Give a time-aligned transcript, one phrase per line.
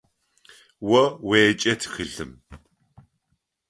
[1.01, 2.31] О уеджэ тхылъым.